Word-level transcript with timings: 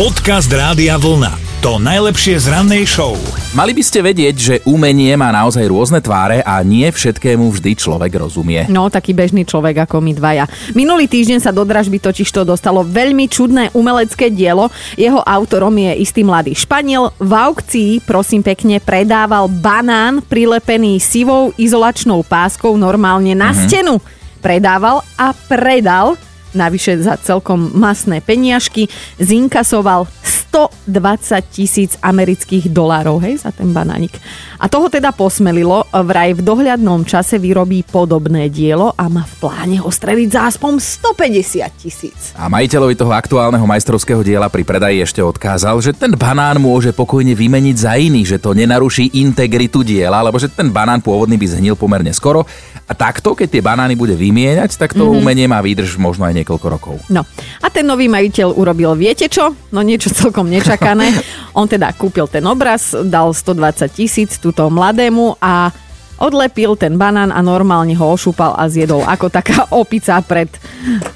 Podcast 0.00 0.48
Rádia 0.48 0.96
Vlna. 0.96 1.60
To 1.60 1.76
najlepšie 1.76 2.40
z 2.40 2.48
rannej 2.48 2.88
show. 2.88 3.20
Mali 3.52 3.76
by 3.76 3.84
ste 3.84 4.00
vedieť, 4.00 4.34
že 4.40 4.54
umenie 4.64 5.12
má 5.12 5.28
naozaj 5.28 5.68
rôzne 5.68 6.00
tváre 6.00 6.40
a 6.40 6.64
nie 6.64 6.88
všetkému 6.88 7.44
vždy 7.52 7.76
človek 7.76 8.08
rozumie. 8.16 8.64
No, 8.72 8.88
taký 8.88 9.12
bežný 9.12 9.44
človek 9.44 9.84
ako 9.84 10.00
my 10.00 10.16
dvaja. 10.16 10.48
Minulý 10.72 11.04
týždeň 11.04 11.44
sa 11.44 11.52
do 11.52 11.68
dražby 11.68 12.00
totiž 12.00 12.32
to 12.32 12.48
dostalo 12.48 12.80
veľmi 12.80 13.28
čudné 13.28 13.76
umelecké 13.76 14.32
dielo. 14.32 14.72
Jeho 14.96 15.20
autorom 15.20 15.76
je 15.76 15.92
istý 16.00 16.24
mladý 16.24 16.56
Španiel. 16.56 17.12
V 17.20 17.32
aukcii, 17.36 18.00
prosím 18.00 18.40
pekne, 18.40 18.80
predával 18.80 19.52
banán 19.52 20.24
prilepený 20.24 20.96
sivou 20.96 21.52
izolačnou 21.60 22.24
páskou 22.24 22.72
normálne 22.80 23.36
na 23.36 23.52
mm-hmm. 23.52 23.64
stenu. 23.68 24.00
Predával 24.40 25.04
a 25.20 25.36
predal 25.44 26.16
navyše 26.54 27.02
za 27.02 27.16
celkom 27.16 27.70
masné 27.74 28.20
peniažky, 28.20 28.88
zinkasoval 29.18 30.06
120 30.50 31.46
tisíc 31.46 31.94
amerických 32.02 32.74
dolárov, 32.74 33.22
hej, 33.22 33.38
za 33.38 33.54
ten 33.54 33.70
banánik. 33.70 34.18
A 34.58 34.66
toho 34.66 34.90
teda 34.90 35.14
posmelilo, 35.14 35.86
vraj 36.02 36.34
v 36.34 36.42
dohľadnom 36.42 37.06
čase 37.06 37.38
vyrobí 37.38 37.86
podobné 37.86 38.50
dielo 38.50 38.90
a 38.98 39.06
má 39.06 39.22
v 39.22 39.34
pláne 39.38 39.78
ho 39.78 39.86
streliť 39.86 40.28
za 40.34 40.50
aspoň 40.50 40.82
150 41.14 41.64
tisíc. 41.78 42.34
A 42.34 42.50
majiteľovi 42.50 42.98
toho 42.98 43.14
aktuálneho 43.14 43.62
majstrovského 43.62 44.26
diela 44.26 44.50
pri 44.50 44.66
predaji 44.66 45.06
ešte 45.06 45.22
odkázal, 45.22 45.78
že 45.78 45.94
ten 45.94 46.18
banán 46.18 46.58
môže 46.58 46.90
pokojne 46.90 47.32
vymeniť 47.38 47.76
za 47.78 47.94
iný, 47.94 48.26
že 48.26 48.42
to 48.42 48.50
nenaruší 48.50 49.22
integritu 49.22 49.86
diela, 49.86 50.18
lebo 50.18 50.36
že 50.42 50.50
ten 50.50 50.66
banán 50.74 50.98
pôvodný 50.98 51.38
by 51.38 51.46
zhnil 51.46 51.78
pomerne 51.78 52.10
skoro. 52.10 52.42
A 52.90 52.92
takto, 52.92 53.38
keď 53.38 53.48
tie 53.54 53.62
banány 53.62 53.94
bude 53.94 54.18
vymieňať, 54.18 54.74
tak 54.74 54.98
to 54.98 55.06
mm-hmm. 55.06 55.20
umenie 55.22 55.46
má 55.46 55.62
výdrž 55.62 55.94
možno 55.94 56.26
aj 56.26 56.42
niekoľko 56.42 56.66
rokov. 56.66 56.94
No 57.06 57.22
a 57.62 57.66
ten 57.70 57.86
nový 57.86 58.10
majiteľ 58.10 58.58
urobil, 58.58 58.98
viete 58.98 59.30
čo? 59.30 59.54
No 59.70 59.80
niečo 59.86 60.10
celkom 60.10 60.39
nečakané. 60.46 61.10
On 61.58 61.66
teda 61.66 61.90
kúpil 61.92 62.30
ten 62.30 62.46
obraz, 62.46 62.94
dal 62.94 63.34
120 63.34 63.90
tisíc 63.90 64.38
túto 64.38 64.70
mladému 64.70 65.36
a 65.42 65.74
odlepil 66.20 66.76
ten 66.76 67.00
banán 67.00 67.32
a 67.32 67.40
normálne 67.40 67.96
ho 67.96 68.06
ošúpal 68.12 68.52
a 68.54 68.68
zjedol 68.68 69.02
ako 69.08 69.32
taká 69.32 69.66
opica 69.82 70.20
pred, 70.20 70.52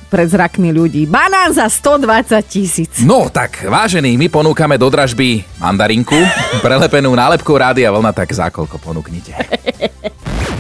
pred 0.09 0.27
zrakmi 0.27 0.73
ľudí. 0.73 1.05
Banán 1.05 1.53
za 1.53 1.69
120 1.69 2.41
tisíc. 2.49 2.93
No 3.05 3.29
tak, 3.29 3.69
vážení, 3.69 4.17
my 4.17 4.33
ponúkame 4.33 4.81
do 4.81 4.89
dražby 4.89 5.45
mandarinku, 5.61 6.17
prelepenú 6.65 7.13
nálepkou 7.13 7.55
Rádia 7.55 7.93
Vlna, 7.93 8.17
tak 8.17 8.33
za 8.33 8.49
koľko 8.49 8.81
ponúknite. 8.81 9.37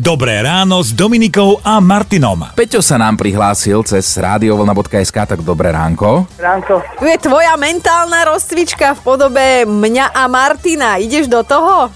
Dobré 0.02 0.42
ráno 0.42 0.82
s 0.82 0.90
Dominikou 0.90 1.62
a 1.62 1.78
Martinom. 1.78 2.50
Peťo 2.58 2.82
sa 2.82 2.98
nám 2.98 3.14
prihlásil 3.14 3.86
cez 3.86 4.02
radiovlna.sk, 4.18 5.14
tak 5.14 5.38
dobré 5.46 5.70
ránko. 5.70 6.26
Ránko. 6.34 6.82
Tu 6.98 7.06
je 7.06 7.18
tvoja 7.22 7.54
mentálna 7.54 8.26
rozcvička 8.26 8.98
v 8.98 9.00
podobe 9.06 9.46
mňa 9.62 10.10
a 10.10 10.26
Martina. 10.26 10.98
Ideš 10.98 11.30
do 11.30 11.46
toho? 11.46 11.94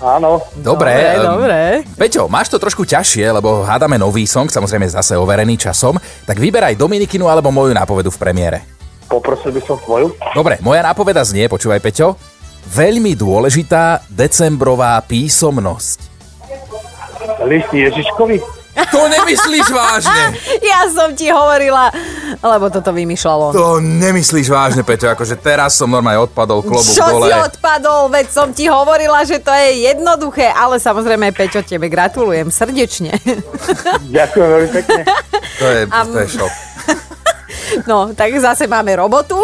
Áno. 0.00 0.40
Dobre. 0.56 1.20
Dobre, 1.20 1.20
dobre. 1.20 1.60
Peťo, 2.00 2.32
máš 2.32 2.48
to 2.48 2.56
trošku 2.56 2.88
ťažšie, 2.88 3.36
lebo 3.36 3.60
hádame 3.60 4.00
nový 4.00 4.24
song, 4.24 4.48
samozrejme 4.48 4.88
zase 4.88 5.12
overený 5.12 5.60
časom, 5.60 6.00
tak 6.24 6.40
vyberaj 6.40 6.80
Dominikinu 6.80 7.28
alebo 7.28 7.52
moju 7.52 7.76
nápovedu 7.76 8.08
v 8.08 8.20
premiére. 8.24 8.64
Poprosil 9.04 9.52
by 9.52 9.60
som 9.68 9.76
tvoju. 9.84 10.16
Dobre, 10.32 10.56
moja 10.64 10.80
nápoveda 10.80 11.20
znie, 11.20 11.44
počúvaj 11.52 11.84
Peťo, 11.84 12.16
veľmi 12.72 13.12
dôležitá 13.12 14.00
decembrová 14.08 14.96
písomnosť. 15.04 16.03
List 17.44 17.70
Ježiškovi. 17.72 18.64
To 18.74 19.06
nemyslíš 19.06 19.70
vážne? 19.70 20.22
Ja 20.74 20.90
som 20.90 21.14
ti 21.14 21.30
hovorila, 21.30 21.92
lebo 22.42 22.66
toto 22.72 22.90
vymýšľal 22.90 23.38
on. 23.38 23.52
To 23.54 23.78
nemyslíš 23.78 24.50
vážne, 24.50 24.82
Peťo, 24.82 25.12
akože 25.12 25.38
teraz 25.38 25.78
som 25.78 25.86
normálne 25.86 26.18
odpadol 26.24 26.64
klobúk 26.66 26.94
Čo 26.94 27.06
dole. 27.06 27.30
si 27.30 27.32
odpadol? 27.36 28.10
Veď 28.10 28.26
som 28.32 28.48
ti 28.50 28.66
hovorila, 28.66 29.22
že 29.22 29.38
to 29.38 29.54
je 29.54 29.86
jednoduché, 29.92 30.50
ale 30.50 30.82
samozrejme, 30.82 31.30
Peťo, 31.30 31.62
tebe 31.62 31.86
gratulujem 31.86 32.50
srdečne. 32.50 33.14
Ďakujem 34.16 34.48
veľmi 34.50 34.70
pekne. 34.82 35.02
To 35.62 35.66
je, 35.70 35.80
to 35.86 36.18
je 36.18 36.28
šok. 36.34 36.52
No, 37.90 38.14
tak 38.14 38.30
zase 38.38 38.70
máme 38.70 38.94
robotu, 38.94 39.34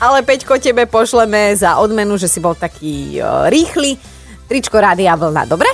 ale 0.00 0.24
Peťko, 0.24 0.56
tebe 0.56 0.88
pošleme 0.88 1.52
za 1.52 1.76
odmenu, 1.76 2.16
že 2.16 2.24
si 2.24 2.40
bol 2.40 2.56
taký 2.56 3.20
uh, 3.20 3.52
rýchly. 3.52 4.00
Tričko 4.48 4.80
Rádia 4.80 5.12
Vlna, 5.12 5.44
dobre? 5.44 5.68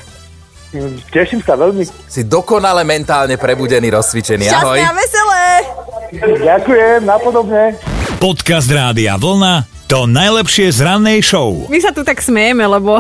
Teším 1.13 1.45
sa 1.45 1.53
veľmi. 1.53 1.85
Si 1.85 2.25
dokonale 2.25 2.81
mentálne 2.89 3.37
prebudený, 3.37 3.93
rozcvičený. 3.93 4.49
Ahoj. 4.49 4.81
Šťastné 4.81 4.89
a 4.89 4.93
veselé! 4.97 5.45
Ďakujem, 6.41 7.01
napodobne. 7.05 7.77
Podcast 8.17 8.69
Rádia 8.73 9.21
Vlna. 9.21 9.72
To 9.93 10.09
najlepšie 10.09 10.73
z 10.73 10.89
rannej 10.89 11.21
show. 11.21 11.69
My 11.69 11.77
sa 11.77 11.93
tu 11.93 12.01
tak 12.01 12.17
smejeme, 12.17 12.65
lebo 12.65 12.97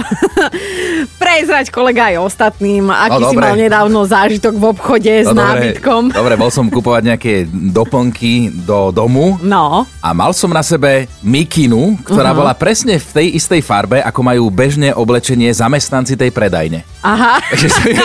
prezrať 1.22 1.72
kolega 1.72 2.12
aj 2.12 2.20
ostatným, 2.20 2.84
aký 2.84 3.16
No, 3.16 3.32
si 3.32 3.36
mal 3.40 3.56
nedávno 3.56 4.04
zážitok 4.04 4.60
v 4.60 4.64
obchode 4.76 5.08
s 5.08 5.24
No, 5.24 5.40
dobre, 5.40 5.72
nábytkom. 5.72 6.02
dobre, 6.12 6.34
bol 6.36 6.52
som 6.52 6.68
kupovať 6.68 7.02
nejaké 7.08 7.32
doplnky 7.48 8.52
do 8.68 8.92
domu 8.92 9.40
No, 9.40 9.88
a 10.04 10.08
mal 10.12 10.36
som 10.36 10.52
na 10.52 10.60
sebe 10.60 11.08
mikinu, 11.24 11.96
ktorá 12.04 12.36
bola 12.36 12.52
presne 12.52 13.00
v 13.00 13.08
tej 13.08 13.26
istej 13.40 13.64
farbe, 13.64 14.04
ako 14.04 14.20
majú 14.20 14.52
bežne 14.52 14.92
oblečenie 14.92 15.48
zamestnanci 15.48 16.12
tej 16.12 16.28
predajne. 16.28 16.84
aha. 17.00 17.40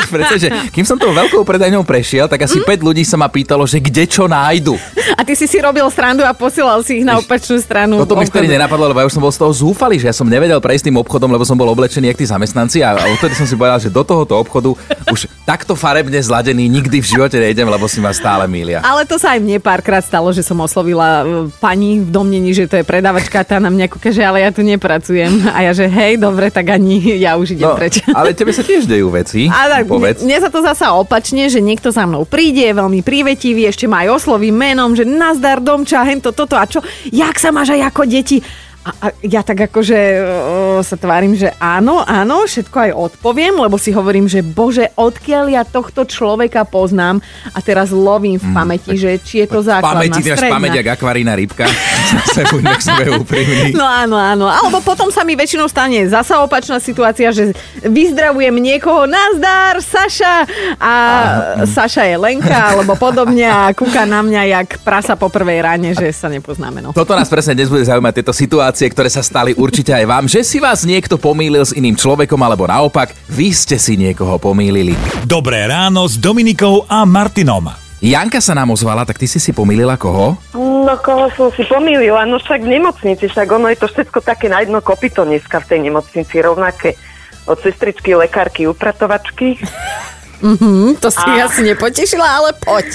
Takže 0.08 0.40
že 0.40 0.48
kým 0.72 0.88
som 0.88 0.96
tou 0.96 1.12
veľkou 1.12 1.44
predajňou 1.44 1.84
prešiel, 1.84 2.32
tak 2.32 2.48
asi 2.48 2.64
5 2.64 2.88
ľudí 2.88 3.04
sa 3.04 3.20
ma 3.20 3.28
pýtalo, 3.28 3.68
že 3.68 3.84
kde 3.84 4.08
čo 4.08 4.32
nájdu. 4.32 4.80
A 5.20 5.28
ty 5.28 5.36
si 5.36 5.44
si 5.44 5.60
robil 5.60 5.84
srandu 5.92 6.24
a 6.24 6.32
posielal 6.32 6.80
si 6.88 7.02
ich 7.02 7.06
na 7.06 7.20
opačnú 7.20 7.60
stranu. 7.60 8.00
Toto 8.00 8.16
mi 8.16 8.24
vtedy 8.24 8.48
obchodu. 8.48 8.77
Nenapadlo, 8.78 8.94
lebo 8.94 9.02
ja 9.02 9.08
už 9.10 9.16
som 9.18 9.24
bol 9.26 9.34
z 9.34 9.42
toho 9.42 9.52
zúfalý, 9.52 9.98
že 9.98 10.08
ja 10.08 10.16
som 10.16 10.30
nevedel 10.30 10.62
prejsť 10.62 10.94
tým 10.94 11.02
obchodom, 11.02 11.34
lebo 11.34 11.42
som 11.42 11.58
bol 11.58 11.66
oblečený 11.74 12.14
jak 12.14 12.22
tí 12.22 12.26
zamestnanci 12.30 12.86
a, 12.86 12.94
a 12.94 13.04
odtedy 13.10 13.34
som 13.34 13.50
si 13.50 13.58
povedal, 13.58 13.82
že 13.82 13.90
do 13.90 14.06
tohoto 14.06 14.38
obchodu 14.38 14.78
už 15.10 15.26
takto 15.44 15.74
farebne 15.74 16.22
zladený 16.22 16.70
nikdy 16.70 17.02
v 17.02 17.08
živote 17.18 17.42
nejdem, 17.42 17.66
lebo 17.66 17.90
si 17.90 17.98
ma 17.98 18.14
stále 18.14 18.46
mília. 18.46 18.86
Ale 18.86 19.10
to 19.10 19.18
sa 19.18 19.34
aj 19.34 19.42
mne 19.42 19.58
párkrát 19.58 20.06
stalo, 20.06 20.30
že 20.30 20.46
som 20.46 20.60
oslovila 20.62 21.24
e, 21.24 21.50
pani 21.58 22.04
v 22.06 22.10
domnení, 22.14 22.54
že 22.54 22.70
to 22.70 22.78
je 22.78 22.86
predavačka, 22.86 23.42
tá 23.42 23.58
na 23.58 23.74
mňa 23.74 23.90
kúka, 23.90 24.14
že 24.14 24.22
ale 24.22 24.46
ja 24.46 24.54
tu 24.54 24.62
nepracujem. 24.62 25.50
A 25.50 25.66
ja, 25.66 25.72
že 25.74 25.90
hej, 25.90 26.22
dobre, 26.22 26.54
tak 26.54 26.70
ani 26.70 27.02
ja 27.26 27.34
už 27.36 27.58
idem 27.58 27.66
No, 27.66 27.74
preč. 27.80 28.06
ale 28.18 28.38
tebe 28.38 28.54
sa 28.54 28.62
tiež 28.62 28.86
dejú 28.86 29.10
veci, 29.10 29.50
A 29.50 29.82
tak, 29.82 29.90
povedz. 29.90 30.22
mne, 30.22 30.38
mne 30.38 30.38
sa 30.46 30.50
to 30.54 30.62
zasa 30.62 30.94
opačne, 30.94 31.50
že 31.50 31.64
niekto 31.64 31.90
za 31.90 32.06
mnou 32.06 32.28
príde, 32.30 32.62
je 32.62 32.76
veľmi 32.78 33.02
prívetivý, 33.02 33.66
ešte 33.66 33.90
ma 33.90 34.06
aj 34.06 34.22
osloví 34.22 34.54
menom, 34.54 34.94
že 34.94 35.08
nazdar 35.08 35.64
domča, 35.64 36.04
hento, 36.06 36.30
toto 36.36 36.60
a 36.60 36.68
čo, 36.68 36.84
jak 37.10 37.40
sa 37.42 37.50
máš 37.50 37.74
aj 37.74 37.82
ako 37.90 38.04
deti? 38.06 38.38
A, 38.88 38.92
a 39.04 39.08
ja 39.20 39.44
tak 39.44 39.68
akože 39.68 40.00
uh, 40.00 40.80
sa 40.80 40.96
tvárim, 40.96 41.36
že 41.36 41.52
áno, 41.60 42.08
áno, 42.08 42.48
všetko 42.48 42.78
aj 42.88 42.92
odpoviem, 42.96 43.60
lebo 43.60 43.76
si 43.76 43.92
hovorím, 43.92 44.32
že 44.32 44.40
bože, 44.40 44.96
odkiaľ 44.96 45.46
ja 45.52 45.64
tohto 45.68 46.08
človeka 46.08 46.64
poznám 46.64 47.20
a 47.52 47.60
teraz 47.60 47.92
lovím 47.92 48.40
v 48.40 48.48
pamäti, 48.56 48.96
že 48.96 49.20
či 49.20 49.44
je 49.44 49.48
to 49.52 49.60
základná, 49.60 50.08
pamäti, 50.08 50.24
stredná. 50.24 50.56
pamäť 50.56 50.72
jak 50.80 50.88
akvarína 50.96 51.36
rybka. 51.36 51.68
Zase 52.08 52.48
buďme 52.48 52.74
k 52.80 52.84
sebe 52.84 53.04
úprimní. 53.20 53.76
No 53.76 53.84
áno, 53.84 54.16
áno. 54.16 54.48
Alebo 54.48 54.80
potom 54.80 55.12
sa 55.12 55.28
mi 55.28 55.36
väčšinou 55.36 55.68
stane 55.68 56.08
zasa 56.08 56.40
opačná 56.40 56.80
situácia, 56.80 57.30
že 57.36 57.52
vyzdravujem 57.84 58.56
niekoho, 58.56 59.04
nazdar, 59.04 59.84
Saša 59.84 60.36
a 60.80 60.94
Saša 61.68 62.08
je 62.08 62.16
Lenka, 62.16 62.76
alebo 62.76 62.96
podobne 62.96 63.44
a 63.44 63.70
kúka 63.76 64.08
na 64.08 64.24
mňa 64.24 64.42
jak 64.48 64.70
prasa 64.82 65.20
po 65.20 65.28
prvej 65.28 65.60
ráne, 65.60 65.92
že 65.92 66.08
sa 66.16 66.32
nepoznáme. 66.32 66.80
No. 66.80 66.96
Toto 66.96 67.12
nás 67.12 67.28
presne 67.28 67.60
dnes 67.60 67.68
bude 67.68 67.84
zaujímať, 67.84 68.24
tieto 68.24 68.34
situácie, 68.34 68.88
ktoré 68.88 69.12
sa 69.12 69.20
stali 69.20 69.52
určite 69.58 69.92
aj 69.92 70.06
vám, 70.08 70.26
že 70.32 70.42
si 70.48 70.64
vás 70.64 70.88
niekto 70.88 71.20
pomýlil 71.20 71.64
s 71.68 71.76
iným 71.76 72.00
človekom, 72.00 72.40
alebo 72.40 72.64
naopak, 72.66 73.12
vy 73.28 73.52
ste 73.52 73.76
si 73.76 74.00
niekoho 74.00 74.40
pomýlili. 74.40 74.96
Dobré 75.28 75.68
ráno 75.68 76.08
s 76.08 76.16
Dominikou 76.16 76.88
a 76.88 77.04
Martinom. 77.04 77.68
Janka 77.98 78.38
sa 78.38 78.54
nám 78.54 78.78
ozvala, 78.78 79.10
tak 79.10 79.18
ty 79.18 79.26
si 79.26 79.42
si 79.42 79.50
pomýlila 79.50 79.98
koho? 79.98 80.38
No 80.88 80.96
koho 81.04 81.28
som 81.36 81.52
si 81.52 81.68
pomýlila, 81.68 82.24
no 82.24 82.40
však 82.40 82.64
v 82.64 82.80
nemocnici, 82.80 83.28
však 83.28 83.52
ono 83.52 83.68
je 83.68 83.76
to 83.76 83.92
všetko 83.92 84.24
také 84.24 84.48
na 84.48 84.64
jedno 84.64 84.80
kopito 84.80 85.28
dneska 85.28 85.60
v 85.60 85.68
tej 85.68 85.80
nemocnici, 85.84 86.40
rovnaké 86.40 86.96
od 87.44 87.60
sestričky, 87.60 88.16
lekárky, 88.16 88.72
upratovačky. 88.72 89.60
Hm, 90.38 91.02
to 91.02 91.10
si 91.10 91.28
asi 91.42 91.66
nepotešila, 91.66 92.24
ale 92.24 92.54
poď. 92.62 92.86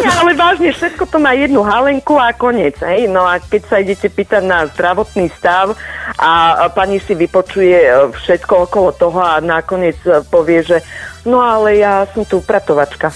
Nie, 0.00 0.10
ale 0.16 0.32
vážne, 0.32 0.72
všetko 0.72 1.06
to 1.06 1.20
má 1.20 1.36
jednu 1.36 1.60
halenku 1.60 2.16
a 2.16 2.32
koniec, 2.32 2.80
hej. 2.80 3.04
No 3.04 3.28
a 3.28 3.36
keď 3.36 3.62
sa 3.68 3.76
idete 3.78 4.08
pýtať 4.08 4.42
na 4.42 4.64
zdravotný 4.72 5.28
stav 5.36 5.76
a 6.16 6.56
a 6.56 6.64
pani 6.72 6.98
si 7.04 7.12
vypočuje 7.12 7.76
e, 7.76 7.90
všetko 8.16 8.64
okolo 8.66 8.96
toho 8.96 9.20
a 9.20 9.44
nakoniec 9.44 10.00
e, 10.08 10.24
povie, 10.24 10.64
že 10.64 10.80
no 11.28 11.44
ale 11.44 11.84
ja 11.84 12.08
som 12.16 12.24
tu 12.24 12.40
upratovačka. 12.40 13.12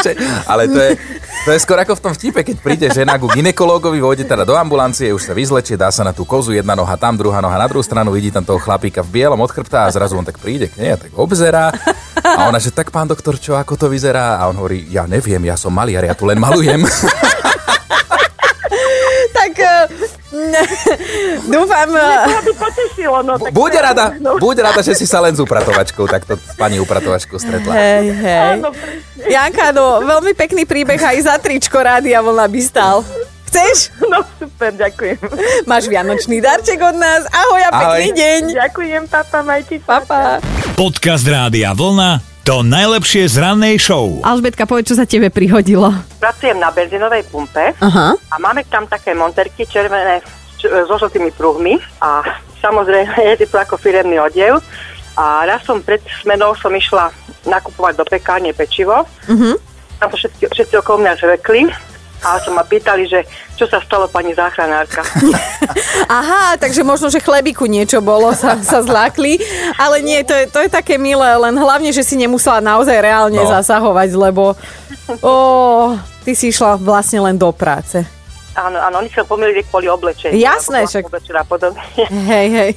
Že- 0.00 0.16
Ale 0.48 0.64
to 0.64 0.80
je, 0.80 0.90
to 1.44 1.50
je 1.52 1.58
skoro 1.60 1.80
ako 1.80 1.96
v 1.96 2.02
tom 2.04 2.12
vtipe, 2.12 2.40
keď 2.44 2.56
príde 2.60 2.86
žena 2.92 3.16
ku 3.16 3.24
ginekológovi, 3.32 4.00
vôjde 4.00 4.28
teda 4.28 4.44
do 4.44 4.52
ambulancie, 4.56 5.08
už 5.12 5.30
sa 5.30 5.32
vyzlečie, 5.32 5.80
dá 5.80 5.88
sa 5.88 6.04
na 6.04 6.12
tú 6.12 6.28
kozu, 6.28 6.52
jedna 6.52 6.76
noha 6.76 6.96
tam, 7.00 7.16
druhá 7.16 7.40
noha 7.40 7.56
na 7.56 7.64
druhú 7.64 7.80
stranu, 7.80 8.12
vidí 8.12 8.28
tam 8.28 8.44
toho 8.44 8.60
chlapíka 8.60 9.00
v 9.00 9.20
bielom 9.20 9.40
od 9.40 9.48
chrbta 9.48 9.88
a 9.88 9.92
zrazu 9.92 10.20
on 10.20 10.26
tak 10.26 10.36
príde 10.36 10.68
k 10.68 10.76
nej 10.76 10.90
a 10.94 10.98
tak 11.00 11.16
obzerá. 11.16 11.72
A 12.20 12.52
ona, 12.52 12.60
že 12.60 12.70
tak 12.70 12.92
pán 12.92 13.08
doktor, 13.08 13.40
čo, 13.40 13.56
ako 13.56 13.76
to 13.80 13.86
vyzerá? 13.88 14.36
A 14.36 14.52
on 14.52 14.60
hovorí, 14.60 14.84
ja 14.92 15.08
neviem, 15.08 15.40
ja 15.48 15.56
som 15.56 15.72
maliar, 15.72 16.04
ja 16.04 16.12
tu 16.12 16.28
len 16.28 16.36
malujem. 16.36 16.84
Tak 19.40 19.56
e, 19.56 19.72
Dúfam, 21.54 21.88
To 21.90 22.40
by 22.42 22.52
potešilo, 22.54 23.18
no 23.22 23.34
tak... 23.36 23.50
Buď 23.50 23.72
rada, 23.80 24.06
No. 24.16 24.36
buď 24.36 24.56
rada, 24.62 24.80
že 24.80 24.92
si 24.92 25.04
sa 25.04 25.18
len 25.18 25.32
s 25.32 25.40
upratovačkou 25.40 26.04
takto 26.06 26.34
s 26.34 26.54
pani 26.54 26.76
upratovačkou 26.76 27.36
stretla. 27.36 27.72
hej, 27.72 28.06
hej. 28.12 28.58
Áno. 28.58 28.68
Janka, 29.20 29.70
no, 29.70 30.00
veľmi 30.00 30.32
pekný 30.32 30.64
príbeh 30.64 30.98
aj 30.98 31.16
za 31.22 31.34
tričko 31.36 31.76
Rádia 31.76 32.20
Vlna 32.20 32.46
by 32.46 32.60
stal. 32.60 33.04
Chceš? 33.46 33.90
No 34.06 34.22
super, 34.36 34.70
ďakujem. 34.70 35.18
Máš 35.66 35.86
vianočný 35.86 36.38
darček 36.38 36.78
od 36.78 36.94
nás. 36.94 37.26
Ahoj 37.26 37.60
a 37.60 37.70
pekný 37.72 38.06
Ahoj. 38.06 38.16
deň. 38.16 38.40
Ďakujem, 38.54 39.02
papa, 39.06 39.38
majte 39.42 39.76
sa. 39.80 39.98
Papa. 39.98 40.38
Podcast 40.72 41.26
Rádia 41.26 41.74
Vlna 41.74 42.22
to 42.40 42.62
najlepšie 42.62 43.28
z 43.28 43.36
rannej 43.36 43.76
show. 43.76 44.18
Alžbetka, 44.22 44.64
povedz, 44.64 44.90
čo 44.90 44.96
sa 44.96 45.04
tebe 45.04 45.28
prihodilo. 45.28 45.92
Pracujem 46.16 46.56
na 46.56 46.72
benzínovej 46.72 47.22
pumpe 47.28 47.76
Aha. 47.76 48.16
a 48.16 48.34
máme 48.38 48.64
tam 48.64 48.86
také 48.86 49.12
monterky 49.12 49.62
červené 49.62 50.18
so 50.62 50.94
žltými 50.96 51.32
pruhmi 51.32 51.80
a 52.00 52.20
samozrejme 52.58 53.14
je 53.40 53.48
to 53.48 53.56
ako 53.56 53.76
firemný 53.76 54.20
odev. 54.20 54.60
A 55.18 55.44
raz 55.44 55.66
som 55.66 55.82
pred 55.82 56.00
smenou 56.22 56.56
som 56.56 56.72
išla 56.72 57.12
nakupovať 57.44 57.92
do 57.98 58.04
pekárne 58.06 58.52
pečivo. 58.52 59.04
Uh-huh. 59.28 59.54
Tam 60.00 60.08
to 60.08 60.16
všetci, 60.16 60.48
všetci 60.48 60.74
okolo 60.80 61.04
mňa 61.04 61.12
žvekli 61.18 61.68
a 62.20 62.36
sa 62.36 62.50
ma 62.52 62.64
pýtali, 62.64 63.04
že 63.04 63.24
čo 63.56 63.64
sa 63.64 63.80
stalo 63.80 64.08
pani 64.08 64.32
záchranárka. 64.32 65.00
Aha, 66.20 66.56
takže 66.56 66.84
možno, 66.84 67.08
že 67.08 67.20
chlebiku 67.20 67.64
niečo 67.64 68.00
bolo, 68.00 68.32
sa, 68.38 68.60
sa 68.60 68.80
zlákli. 68.80 69.40
Ale 69.76 70.00
nie, 70.00 70.20
to 70.24 70.32
je, 70.32 70.44
to 70.48 70.60
je 70.64 70.70
také 70.72 70.96
milé, 70.96 71.36
len 71.36 71.52
hlavne, 71.56 71.92
že 71.92 72.04
si 72.04 72.16
nemusela 72.16 72.60
naozaj 72.60 72.96
reálne 72.96 73.40
No. 73.40 73.48
zasahovať, 73.48 74.08
lebo 74.16 74.52
ó, 75.20 75.34
ty 76.24 76.32
si 76.32 76.52
išla 76.52 76.76
vlastne 76.76 77.20
len 77.24 77.36
do 77.36 77.48
práce. 77.52 78.04
Áno, 78.58 78.78
áno, 78.82 78.98
oni 78.98 79.10
sa 79.14 79.22
pomýlili 79.22 79.62
kvôli 79.62 79.86
oblečeniu. 79.86 80.34
Jasné, 80.34 80.86
však-. 80.90 81.06
Hej, 82.30 82.48
hej. 82.50 82.70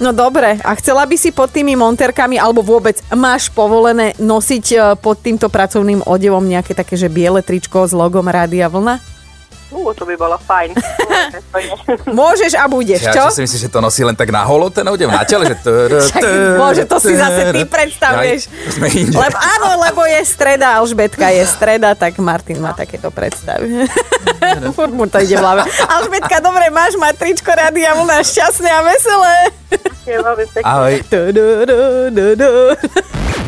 No 0.00 0.16
dobre, 0.16 0.56
a 0.64 0.72
chcela 0.80 1.04
by 1.04 1.16
si 1.20 1.28
pod 1.28 1.52
tými 1.52 1.76
monterkami, 1.76 2.40
alebo 2.40 2.64
vôbec 2.64 2.98
máš 3.12 3.52
povolené 3.52 4.16
nosiť 4.16 4.64
e, 4.72 4.76
pod 4.96 5.20
týmto 5.20 5.52
pracovným 5.52 6.00
odevom 6.08 6.40
nejaké 6.40 6.72
také, 6.72 6.96
že 6.96 7.12
biele 7.12 7.44
tričko 7.44 7.84
s 7.84 7.92
logom 7.92 8.24
Rádia 8.24 8.72
Vlna? 8.72 9.13
Ú, 9.74 9.90
to 9.90 10.06
by 10.06 10.14
bolo 10.14 10.38
fajn. 10.38 10.70
Môžeš 12.14 12.54
a 12.54 12.70
budeš, 12.70 13.02
Ja 13.02 13.10
čo? 13.10 13.22
čo 13.26 13.34
si 13.34 13.42
myslíš, 13.42 13.66
že 13.66 13.70
to 13.70 13.82
nosí 13.82 14.06
len 14.06 14.14
tak 14.14 14.30
na 14.30 14.46
holo 14.46 14.70
ten 14.70 14.86
odev 14.86 15.10
na 15.10 15.26
tele? 15.26 15.50
Že 15.50 15.56
Však, 16.06 16.22
bože, 16.54 16.82
to 16.86 16.96
si 16.96 17.12
zase 17.12 17.50
ty 17.50 17.66
predstavuješ. 17.66 18.40
Lebo, 19.10 19.34
áno, 19.34 19.82
lebo 19.82 20.06
je 20.06 20.20
streda, 20.22 20.78
Alžbetka 20.78 21.26
je 21.28 21.42
streda, 21.42 21.98
tak 21.98 22.22
Martin 22.22 22.62
má 22.62 22.70
takéto 22.70 23.10
predstavy. 23.10 23.90
Furt 24.76 24.94
mu 24.94 25.10
to 25.10 25.18
ide 25.18 25.34
v 25.34 25.42
hlave. 25.42 25.66
Alžbetka, 25.90 26.38
dobre, 26.38 26.70
máš 26.70 26.94
matričko 26.94 27.50
Rádia 27.50 27.98
Vlna, 27.98 28.22
šťastné 28.22 28.70
a 28.70 28.80
veselé. 28.86 29.34
Ahoj. 30.62 30.94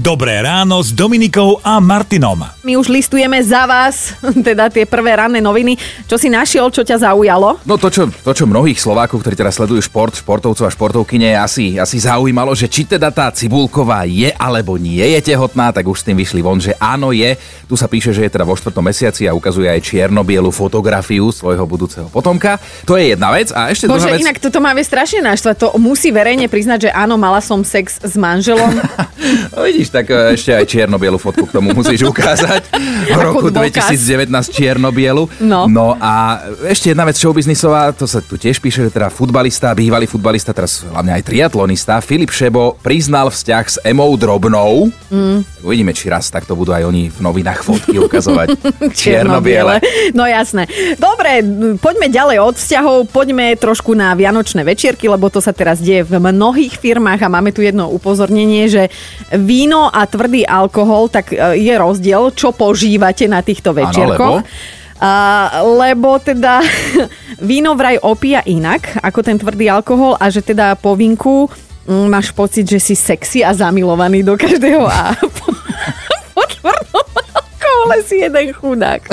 Dobré 0.06 0.38
ráno 0.38 0.78
s 0.86 0.94
Dominikou 0.94 1.58
a 1.66 1.82
Martinom. 1.82 2.38
My 2.62 2.78
už 2.78 2.86
listujeme 2.94 3.42
za 3.42 3.66
vás, 3.66 4.14
teda 4.46 4.70
tie 4.70 4.86
prvé 4.86 5.18
ranné 5.18 5.42
noviny. 5.42 5.74
Čo 6.06 6.14
si 6.14 6.30
našiel, 6.30 6.70
čo 6.70 6.86
ťa 6.86 7.10
zaujalo? 7.10 7.58
No 7.66 7.74
to 7.74 7.90
čo, 7.90 8.06
to, 8.22 8.30
čo 8.30 8.46
mnohých 8.46 8.78
Slovákov, 8.78 9.26
ktorí 9.26 9.34
teraz 9.34 9.58
sledujú 9.58 9.82
šport, 9.82 10.14
športovcov 10.14 10.62
a 10.62 10.70
športovkyne, 10.70 11.34
asi, 11.34 11.74
asi 11.74 11.98
zaujímalo, 11.98 12.54
že 12.54 12.70
či 12.70 12.86
teda 12.86 13.10
tá 13.10 13.34
Cibulková 13.34 14.06
je 14.06 14.30
alebo 14.38 14.78
nie 14.78 15.02
je 15.02 15.34
tehotná, 15.34 15.74
tak 15.74 15.90
už 15.90 15.98
s 15.98 16.06
tým 16.06 16.22
vyšli 16.22 16.38
von, 16.38 16.62
že 16.62 16.78
áno 16.78 17.10
je. 17.10 17.34
Tu 17.66 17.74
sa 17.74 17.90
píše, 17.90 18.14
že 18.14 18.22
je 18.22 18.30
teda 18.30 18.46
vo 18.46 18.54
štvrtom 18.54 18.86
mesiaci 18.86 19.26
a 19.26 19.34
ukazuje 19.34 19.66
aj 19.66 19.90
čierno-bielu 19.90 20.54
fotografiu 20.54 21.34
svojho 21.34 21.66
budúceho 21.66 22.06
potomka. 22.14 22.62
To 22.86 22.94
je 22.94 23.10
jedna 23.10 23.34
vec. 23.34 23.50
A 23.50 23.74
ešte 23.74 23.90
Bože, 23.90 24.06
druhá 24.06 24.14
vec. 24.14 24.22
inak 24.22 24.38
toto 24.38 24.62
má 24.62 24.70
strašne 24.86 25.26
naštvať. 25.26 25.54
To 25.66 25.68
musí 25.82 26.14
verejne 26.14 26.46
priznať, 26.46 26.86
že 26.86 26.90
áno, 26.94 27.18
mala 27.18 27.42
som 27.42 27.66
sex 27.66 27.98
s 27.98 28.14
manželom. 28.14 28.70
No 29.56 29.62
vidíš, 29.62 29.88
tak 29.96 30.06
e, 30.12 30.36
ešte 30.36 30.52
aj 30.52 30.64
čierno-bielu 30.68 31.16
fotku 31.16 31.48
k 31.48 31.52
tomu 31.56 31.72
musíš 31.72 32.04
ukázať. 32.04 32.68
V 33.16 33.20
roku 33.22 33.48
dôkaz. 33.48 33.88
2019 33.96 34.28
čierno-bielu. 34.52 35.24
No. 35.40 35.64
no 35.70 35.96
a 35.96 36.44
ešte 36.68 36.92
jedna 36.92 37.08
vec 37.08 37.16
showbiznisová, 37.16 37.96
to 37.96 38.04
sa 38.04 38.20
tu 38.20 38.36
tiež 38.36 38.60
píše, 38.60 38.84
že 38.84 38.90
teda 38.92 39.08
futbalista, 39.08 39.72
bývalý 39.72 40.04
futbalista, 40.04 40.52
teraz 40.52 40.84
hlavne 40.84 41.16
aj 41.16 41.22
triatlonista, 41.24 42.02
Filip 42.04 42.34
Šebo 42.34 42.76
priznal 42.84 43.32
vzťah 43.32 43.64
s 43.64 43.76
Emou 43.86 44.12
Drobnou. 44.20 44.92
Mm. 45.06 45.46
Uvidíme, 45.62 45.94
či 45.94 46.10
raz 46.10 46.26
takto 46.28 46.58
budú 46.58 46.74
aj 46.74 46.82
oni 46.82 47.08
v 47.08 47.18
novinách 47.22 47.62
fotky 47.62 47.96
ukazovať. 48.06 48.58
čierno-biele. 48.90 49.78
No 50.12 50.26
jasné. 50.26 50.66
Dobre, 50.98 51.42
poďme 51.78 52.10
ďalej 52.10 52.38
od 52.42 52.54
vzťahov, 52.58 52.98
poďme 53.14 53.54
trošku 53.54 53.94
na 53.94 54.14
vianočné 54.18 54.66
večierky, 54.66 55.06
lebo 55.06 55.30
to 55.30 55.38
sa 55.38 55.54
teraz 55.54 55.78
deje 55.78 56.02
v 56.02 56.18
mnohých 56.18 56.74
firmách 56.78 57.22
a 57.22 57.32
máme 57.32 57.54
tu 57.54 57.62
jedno 57.62 57.90
upozornenie, 57.90 58.66
že 58.66 58.90
víno 59.34 59.86
a 59.86 60.02
tvrdý 60.06 60.42
alkohol, 60.42 61.06
tak 61.06 61.30
e, 61.30 61.58
je 61.62 61.74
rozdiel, 61.78 62.34
čo 62.34 62.50
požívate 62.50 63.30
na 63.30 63.42
týchto 63.42 63.70
večierkoch. 63.74 64.42
lebo? 64.42 64.74
A, 64.96 65.12
lebo 65.60 66.16
teda 66.16 66.64
víno 67.50 67.76
vraj 67.76 68.00
opíja 68.00 68.40
inak 68.48 68.96
ako 69.04 69.20
ten 69.20 69.36
tvrdý 69.36 69.68
alkohol 69.68 70.16
a 70.16 70.32
že 70.32 70.40
teda 70.40 70.72
po 70.80 70.96
vinku 70.96 71.52
máš 71.86 72.30
pocit, 72.34 72.66
že 72.66 72.82
si 72.82 72.94
sexy 72.98 73.46
a 73.46 73.54
zamilovaný 73.54 74.22
do 74.22 74.36
každého 74.36 74.86
a 74.86 75.14
po, 75.14 75.46
po 76.34 76.42
tvrdom 76.42 77.06
alkohole 77.34 77.96
si 78.02 78.16
jeden 78.22 78.52
chudák. 78.52 79.02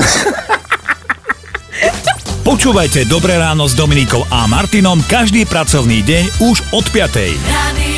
Počúvajte 2.43 3.07
Dobré 3.07 3.39
ráno 3.39 3.71
s 3.71 3.73
Dominikou 3.73 4.27
a 4.27 4.43
Martinom 4.51 4.99
každý 5.07 5.47
pracovný 5.47 6.03
deň 6.03 6.43
už 6.43 6.57
od 6.75 6.85
5. 6.91 7.39
Radio 7.47 7.92